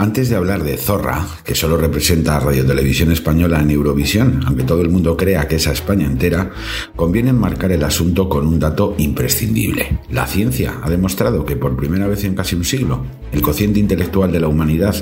Antes 0.00 0.30
de 0.30 0.36
hablar 0.36 0.64
de 0.64 0.78
Zorra, 0.78 1.26
que 1.44 1.54
solo 1.54 1.76
representa 1.76 2.34
a 2.34 2.40
Radio 2.40 2.64
Televisión 2.64 3.12
Española 3.12 3.60
en 3.60 3.70
Eurovisión, 3.70 4.40
aunque 4.46 4.62
todo 4.62 4.80
el 4.80 4.88
mundo 4.88 5.14
crea 5.14 5.46
que 5.46 5.56
es 5.56 5.66
a 5.66 5.72
España 5.72 6.06
entera, 6.06 6.52
conviene 6.96 7.28
enmarcar 7.28 7.70
el 7.70 7.84
asunto 7.84 8.26
con 8.30 8.46
un 8.46 8.58
dato 8.58 8.94
imprescindible. 8.96 9.98
La 10.08 10.26
ciencia 10.26 10.80
ha 10.82 10.88
demostrado 10.88 11.44
que 11.44 11.54
por 11.54 11.76
primera 11.76 12.06
vez 12.06 12.24
en 12.24 12.34
casi 12.34 12.56
un 12.56 12.64
siglo, 12.64 13.04
el 13.30 13.42
cociente 13.42 13.78
intelectual 13.78 14.32
de 14.32 14.40
la 14.40 14.48
humanidad 14.48 14.96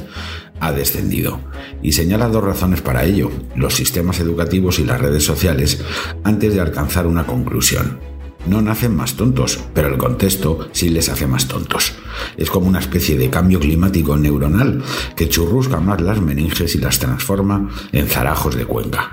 ha 0.58 0.72
descendido 0.72 1.38
y 1.80 1.92
señala 1.92 2.26
dos 2.26 2.42
razones 2.42 2.80
para 2.80 3.04
ello, 3.04 3.30
los 3.54 3.74
sistemas 3.74 4.18
educativos 4.18 4.80
y 4.80 4.84
las 4.84 5.00
redes 5.00 5.22
sociales, 5.22 5.80
antes 6.24 6.54
de 6.54 6.60
alcanzar 6.60 7.06
una 7.06 7.24
conclusión. 7.24 8.07
No 8.46 8.62
nacen 8.62 8.96
más 8.96 9.14
tontos, 9.14 9.58
pero 9.74 9.88
el 9.88 9.98
contexto 9.98 10.68
sí 10.72 10.88
les 10.88 11.08
hace 11.08 11.26
más 11.26 11.48
tontos. 11.48 11.94
Es 12.36 12.50
como 12.50 12.68
una 12.68 12.78
especie 12.78 13.18
de 13.18 13.30
cambio 13.30 13.60
climático 13.60 14.16
neuronal 14.16 14.82
que 15.16 15.28
churrusca 15.28 15.80
más 15.80 16.00
las 16.00 16.20
meninges 16.20 16.74
y 16.74 16.78
las 16.78 16.98
transforma 16.98 17.68
en 17.92 18.06
zarajos 18.06 18.54
de 18.54 18.64
cuenca. 18.64 19.12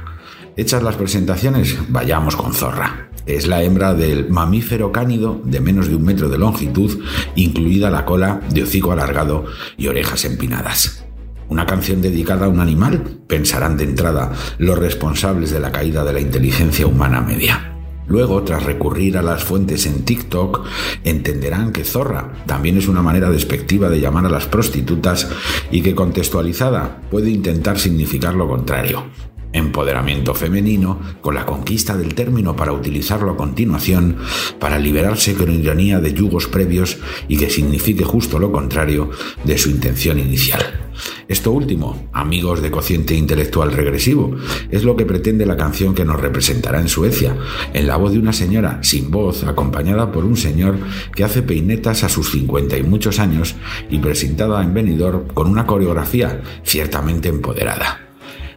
Hechas 0.57 0.83
las 0.83 0.95
presentaciones, 0.95 1.77
vayamos 1.89 2.35
con 2.37 2.53
Zorra. 2.53 3.09
Es 3.25 3.47
la 3.47 3.63
hembra 3.63 3.93
del 3.93 4.29
mamífero 4.29 4.91
cánido 4.91 5.41
de 5.43 5.59
menos 5.59 5.89
de 5.89 5.95
un 5.95 6.03
metro 6.03 6.29
de 6.29 6.37
longitud, 6.37 7.03
incluida 7.35 7.89
la 7.89 8.05
cola 8.05 8.39
de 8.51 8.63
hocico 8.63 8.91
alargado 8.91 9.45
y 9.77 9.87
orejas 9.87 10.23
empinadas. 10.23 11.03
¿Una 11.49 11.65
canción 11.65 12.01
dedicada 12.01 12.45
a 12.45 12.49
un 12.49 12.59
animal? 12.59 13.19
Pensarán 13.27 13.77
de 13.77 13.83
entrada 13.83 14.31
los 14.59 14.77
responsables 14.77 15.51
de 15.51 15.59
la 15.59 15.71
caída 15.71 16.03
de 16.03 16.13
la 16.13 16.21
inteligencia 16.21 16.87
humana 16.87 17.19
media. 17.19 17.74
Luego, 18.07 18.43
tras 18.43 18.63
recurrir 18.63 19.17
a 19.17 19.21
las 19.21 19.43
fuentes 19.43 19.85
en 19.85 20.03
TikTok, 20.03 20.65
entenderán 21.03 21.71
que 21.71 21.83
zorra 21.83 22.33
también 22.45 22.77
es 22.77 22.87
una 22.87 23.01
manera 23.01 23.29
despectiva 23.29 23.89
de 23.89 23.99
llamar 23.99 24.25
a 24.25 24.29
las 24.29 24.45
prostitutas 24.45 25.29
y 25.71 25.81
que 25.81 25.95
contextualizada 25.95 27.01
puede 27.09 27.31
intentar 27.31 27.79
significar 27.79 28.35
lo 28.35 28.47
contrario. 28.47 29.05
Empoderamiento 29.53 30.33
femenino, 30.35 30.99
con 31.21 31.33
la 31.33 31.45
conquista 31.45 31.95
del 31.95 32.13
término 32.13 32.55
para 32.57 32.73
utilizarlo 32.73 33.31
a 33.31 33.37
continuación, 33.37 34.17
para 34.59 34.77
liberarse 34.77 35.33
con 35.33 35.49
ironía 35.49 36.01
de 36.01 36.13
yugos 36.13 36.47
previos 36.47 36.97
y 37.29 37.37
que 37.37 37.49
signifique 37.49 38.03
justo 38.03 38.37
lo 38.37 38.51
contrario 38.51 39.09
de 39.45 39.57
su 39.57 39.69
intención 39.69 40.19
inicial. 40.19 40.84
Esto 41.27 41.51
último, 41.51 42.09
amigos 42.13 42.61
de 42.61 42.71
cociente 42.71 43.15
intelectual 43.15 43.71
regresivo, 43.71 44.35
es 44.69 44.83
lo 44.83 44.95
que 44.95 45.05
pretende 45.05 45.45
la 45.45 45.57
canción 45.57 45.93
que 45.95 46.05
nos 46.05 46.19
representará 46.19 46.79
en 46.79 46.87
Suecia, 46.87 47.35
en 47.73 47.87
la 47.87 47.97
voz 47.97 48.13
de 48.13 48.19
una 48.19 48.33
señora 48.33 48.79
sin 48.81 49.11
voz, 49.11 49.43
acompañada 49.43 50.11
por 50.11 50.25
un 50.25 50.37
señor 50.37 50.77
que 51.15 51.23
hace 51.23 51.41
peinetas 51.41 52.03
a 52.03 52.09
sus 52.09 52.31
cincuenta 52.31 52.77
y 52.77 52.83
muchos 52.83 53.19
años 53.19 53.55
y 53.89 53.99
presentada 53.99 54.63
en 54.63 54.73
venidor 54.73 55.27
con 55.33 55.47
una 55.47 55.65
coreografía 55.65 56.41
ciertamente 56.63 57.29
empoderada. 57.29 58.04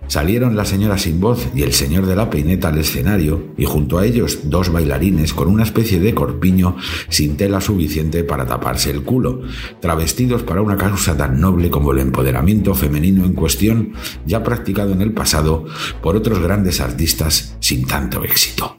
Salieron 0.08 0.56
la 0.56 0.64
señora 0.64 0.96
sin 0.96 1.20
voz 1.20 1.48
y 1.54 1.62
el 1.62 1.74
señor 1.74 2.06
de 2.06 2.16
la 2.16 2.30
peineta 2.30 2.68
al 2.68 2.78
escenario 2.78 3.48
y 3.58 3.66
junto 3.66 3.98
a 3.98 4.06
ellos 4.06 4.40
dos 4.44 4.72
bailarines 4.72 5.34
con 5.34 5.48
una 5.48 5.64
especie 5.64 6.00
de 6.00 6.14
corpiño 6.14 6.76
sin 7.10 7.36
tela 7.36 7.60
suficiente 7.60 8.24
para 8.24 8.46
taparse 8.46 8.90
el 8.90 9.02
culo, 9.02 9.42
travestidos 9.80 10.42
para 10.42 10.62
una 10.62 10.78
causa 10.78 11.16
tan 11.16 11.40
noble 11.40 11.68
como 11.68 11.92
el 11.92 11.98
empoderamiento 11.98 12.74
femenino 12.74 13.26
en 13.26 13.34
cuestión, 13.34 13.92
ya 14.24 14.42
practicado 14.42 14.92
en 14.92 15.02
el 15.02 15.12
pasado 15.12 15.66
por 16.02 16.16
otros 16.16 16.38
grandes 16.40 16.80
artistas 16.80 17.56
sin 17.60 17.86
tanto 17.86 18.24
éxito. 18.24 18.78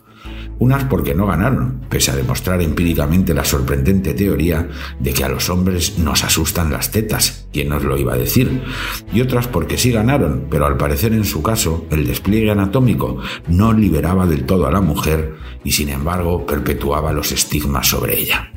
Unas 0.60 0.84
porque 0.84 1.16
no 1.16 1.26
ganaron, 1.26 1.82
pese 1.90 2.12
a 2.12 2.16
demostrar 2.16 2.62
empíricamente 2.62 3.34
la 3.34 3.46
sorprendente 3.46 4.14
teoría 4.14 4.68
de 5.00 5.14
que 5.14 5.24
a 5.24 5.30
los 5.30 5.50
hombres 5.50 5.98
nos 5.98 6.26
asustan 6.26 6.72
las 6.72 6.92
tetas, 6.92 7.48
¿quién 7.54 7.70
nos 7.70 7.84
lo 7.84 7.98
iba 7.98 8.14
a 8.14 8.18
decir? 8.18 8.62
Y 9.14 9.22
otras 9.22 9.48
porque 9.48 9.78
sí 9.78 9.92
ganaron, 9.92 10.48
pero 10.50 10.66
al 10.66 10.76
parecer 10.76 11.14
en 11.14 11.24
su 11.24 11.42
caso 11.42 11.88
el 11.92 12.06
despliegue 12.06 12.52
anatómico 12.52 13.22
no 13.48 13.72
liberaba 13.72 14.26
del 14.26 14.46
todo 14.46 14.68
a 14.68 14.72
la 14.72 14.82
mujer 14.82 15.36
y 15.64 15.72
sin 15.72 15.90
embargo 15.90 16.46
perpetuaba 16.46 17.14
los 17.14 17.32
estigmas 17.32 17.88
sobre 17.88 18.20
ella. 18.20 18.52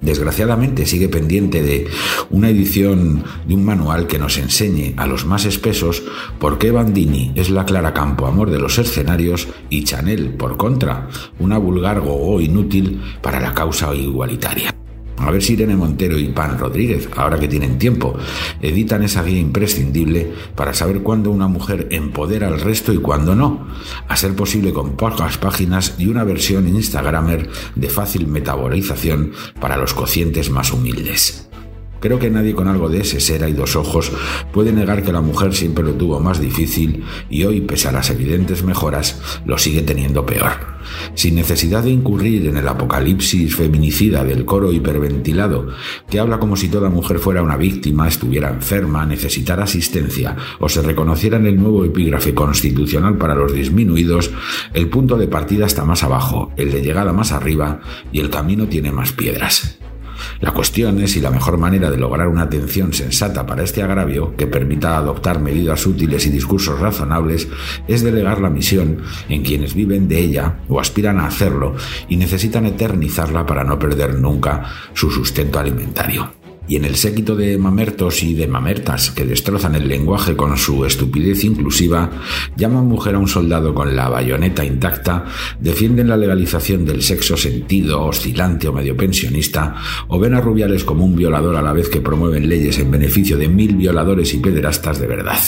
Desgraciadamente 0.00 0.86
sigue 0.86 1.08
pendiente 1.08 1.62
de 1.62 1.86
una 2.30 2.50
edición 2.50 3.24
de 3.46 3.54
un 3.54 3.64
manual 3.64 4.06
que 4.06 4.18
nos 4.18 4.38
enseñe 4.38 4.94
a 4.96 5.06
los 5.06 5.24
más 5.26 5.44
espesos 5.44 6.02
por 6.38 6.58
qué 6.58 6.70
Bandini 6.70 7.32
es 7.34 7.50
la 7.50 7.64
clara 7.64 7.94
campo 7.94 8.26
amor 8.26 8.50
de 8.50 8.58
los 8.58 8.78
escenarios 8.78 9.48
y 9.70 9.84
Chanel, 9.84 10.34
por 10.34 10.56
contra, 10.56 11.08
una 11.38 11.58
vulgar 11.58 12.00
gogo 12.00 12.40
inútil 12.40 13.02
para 13.22 13.40
la 13.40 13.54
causa 13.54 13.94
igualitaria. 13.94 14.74
A 15.20 15.30
ver 15.30 15.42
si 15.42 15.54
Irene 15.54 15.76
Montero 15.76 16.18
y 16.18 16.28
Pan 16.28 16.58
Rodríguez, 16.58 17.08
ahora 17.16 17.38
que 17.38 17.48
tienen 17.48 17.78
tiempo, 17.78 18.16
editan 18.62 19.02
esa 19.02 19.22
guía 19.22 19.38
imprescindible 19.38 20.32
para 20.54 20.74
saber 20.74 21.02
cuándo 21.02 21.30
una 21.30 21.48
mujer 21.48 21.88
empodera 21.90 22.48
al 22.48 22.60
resto 22.60 22.92
y 22.92 22.98
cuándo 22.98 23.34
no, 23.34 23.66
a 24.06 24.16
ser 24.16 24.34
posible 24.34 24.72
con 24.72 24.96
pocas 24.96 25.38
páginas 25.38 25.94
y 25.98 26.06
una 26.06 26.24
versión 26.24 26.68
Instagramer 26.68 27.48
de 27.74 27.88
fácil 27.88 28.26
metabolización 28.26 29.32
para 29.60 29.76
los 29.76 29.94
cocientes 29.94 30.50
más 30.50 30.72
humildes. 30.72 31.47
Creo 32.00 32.18
que 32.18 32.30
nadie 32.30 32.54
con 32.54 32.68
algo 32.68 32.88
de 32.88 33.00
ese 33.00 33.20
ser 33.20 33.48
y 33.48 33.52
dos 33.52 33.76
ojos 33.76 34.12
puede 34.52 34.72
negar 34.72 35.02
que 35.02 35.12
la 35.12 35.20
mujer 35.20 35.54
siempre 35.54 35.84
lo 35.84 35.92
tuvo 35.92 36.20
más 36.20 36.40
difícil 36.40 37.04
y 37.28 37.44
hoy, 37.44 37.60
pese 37.60 37.88
a 37.88 37.92
las 37.92 38.10
evidentes 38.10 38.62
mejoras, 38.62 39.20
lo 39.44 39.58
sigue 39.58 39.82
teniendo 39.82 40.24
peor. 40.24 40.78
Sin 41.14 41.34
necesidad 41.34 41.82
de 41.82 41.90
incurrir 41.90 42.46
en 42.46 42.56
el 42.56 42.68
apocalipsis 42.68 43.54
feminicida 43.54 44.24
del 44.24 44.44
coro 44.44 44.72
hiperventilado, 44.72 45.68
que 46.08 46.18
habla 46.18 46.38
como 46.38 46.56
si 46.56 46.68
toda 46.68 46.88
mujer 46.88 47.18
fuera 47.18 47.42
una 47.42 47.56
víctima, 47.56 48.08
estuviera 48.08 48.48
enferma, 48.48 49.04
necesitara 49.04 49.64
asistencia 49.64 50.36
o 50.60 50.68
se 50.68 50.82
reconociera 50.82 51.36
en 51.36 51.46
el 51.46 51.56
nuevo 51.56 51.84
epígrafe 51.84 52.34
constitucional 52.34 53.16
para 53.18 53.34
los 53.34 53.52
disminuidos, 53.52 54.30
el 54.72 54.88
punto 54.88 55.16
de 55.16 55.28
partida 55.28 55.66
está 55.66 55.84
más 55.84 56.02
abajo, 56.02 56.52
el 56.56 56.70
de 56.70 56.82
llegada 56.82 57.12
más 57.12 57.32
arriba 57.32 57.80
y 58.12 58.20
el 58.20 58.30
camino 58.30 58.66
tiene 58.68 58.92
más 58.92 59.12
piedras. 59.12 59.78
La 60.40 60.52
cuestión 60.52 61.00
es 61.00 61.12
si 61.12 61.20
la 61.20 61.30
mejor 61.30 61.58
manera 61.58 61.90
de 61.90 61.96
lograr 61.96 62.28
una 62.28 62.42
atención 62.42 62.92
sensata 62.92 63.46
para 63.46 63.62
este 63.62 63.82
agravio, 63.82 64.36
que 64.36 64.46
permita 64.46 64.96
adoptar 64.96 65.40
medidas 65.40 65.86
útiles 65.86 66.26
y 66.26 66.30
discursos 66.30 66.80
razonables, 66.80 67.48
es 67.86 68.02
delegar 68.02 68.40
la 68.40 68.50
misión 68.50 68.98
en 69.28 69.42
quienes 69.42 69.74
viven 69.74 70.08
de 70.08 70.18
ella 70.20 70.60
o 70.68 70.80
aspiran 70.80 71.20
a 71.20 71.26
hacerlo 71.26 71.74
y 72.08 72.16
necesitan 72.16 72.66
eternizarla 72.66 73.46
para 73.46 73.64
no 73.64 73.78
perder 73.78 74.14
nunca 74.14 74.64
su 74.94 75.10
sustento 75.10 75.58
alimentario 75.58 76.38
y 76.68 76.76
en 76.76 76.84
el 76.84 76.96
séquito 76.96 77.34
de 77.34 77.56
mamertos 77.58 78.22
y 78.22 78.34
de 78.34 78.46
mamertas 78.46 79.10
que 79.10 79.24
destrozan 79.24 79.74
el 79.74 79.88
lenguaje 79.88 80.36
con 80.36 80.56
su 80.56 80.84
estupidez 80.84 81.44
inclusiva, 81.44 82.10
llaman 82.56 82.86
mujer 82.86 83.14
a 83.14 83.18
un 83.18 83.28
soldado 83.28 83.74
con 83.74 83.96
la 83.96 84.08
bayoneta 84.08 84.64
intacta, 84.64 85.24
defienden 85.58 86.08
la 86.08 86.16
legalización 86.16 86.84
del 86.84 87.02
sexo 87.02 87.36
sentido, 87.36 88.04
oscilante 88.04 88.68
o 88.68 88.72
medio 88.72 88.96
pensionista, 88.96 89.74
o 90.08 90.18
ven 90.18 90.34
a 90.34 90.40
Rubiales 90.40 90.84
como 90.84 91.04
un 91.04 91.16
violador 91.16 91.56
a 91.56 91.62
la 91.62 91.72
vez 91.72 91.88
que 91.88 92.00
promueven 92.00 92.48
leyes 92.48 92.78
en 92.78 92.90
beneficio 92.90 93.38
de 93.38 93.48
mil 93.48 93.76
violadores 93.76 94.34
y 94.34 94.38
pederastas 94.38 95.00
de 95.00 95.06
verdad. 95.06 95.38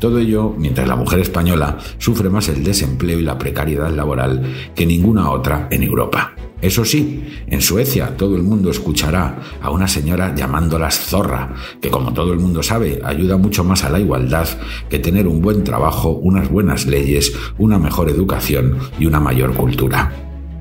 Todo 0.00 0.18
ello 0.18 0.54
mientras 0.58 0.88
la 0.88 0.96
mujer 0.96 1.20
española 1.20 1.78
sufre 1.98 2.28
más 2.28 2.48
el 2.48 2.64
desempleo 2.64 3.18
y 3.18 3.22
la 3.22 3.38
precariedad 3.38 3.90
laboral 3.90 4.42
que 4.74 4.84
ninguna 4.84 5.30
otra 5.30 5.68
en 5.70 5.82
Europa. 5.82 6.34
Eso 6.64 6.82
sí, 6.82 7.22
en 7.46 7.60
Suecia 7.60 8.16
todo 8.16 8.36
el 8.36 8.42
mundo 8.42 8.70
escuchará 8.70 9.38
a 9.60 9.68
una 9.68 9.86
señora 9.86 10.34
llamándolas 10.34 10.98
zorra, 10.98 11.52
que 11.78 11.90
como 11.90 12.14
todo 12.14 12.32
el 12.32 12.38
mundo 12.38 12.62
sabe 12.62 13.02
ayuda 13.04 13.36
mucho 13.36 13.64
más 13.64 13.84
a 13.84 13.90
la 13.90 14.00
igualdad 14.00 14.48
que 14.88 14.98
tener 14.98 15.28
un 15.28 15.42
buen 15.42 15.62
trabajo, 15.62 16.08
unas 16.08 16.48
buenas 16.48 16.86
leyes, 16.86 17.34
una 17.58 17.78
mejor 17.78 18.08
educación 18.08 18.78
y 18.98 19.04
una 19.04 19.20
mayor 19.20 19.52
cultura. 19.52 20.10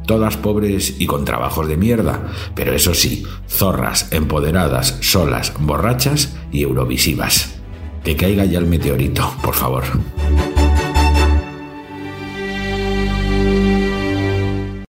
Todas 0.05 0.35
pobres 0.35 0.99
y 0.99 1.05
con 1.05 1.23
trabajos 1.23 1.69
de 1.69 1.77
mierda, 1.77 2.27
pero 2.53 2.73
eso 2.73 2.93
sí, 2.93 3.23
zorras, 3.47 4.11
empoderadas, 4.11 4.97
solas, 4.99 5.53
borrachas 5.57 6.35
y 6.51 6.63
eurovisivas. 6.63 7.61
Que 8.03 8.17
caiga 8.17 8.43
ya 8.43 8.59
el 8.59 8.65
meteorito, 8.65 9.33
por 9.41 9.53
favor. 9.53 9.83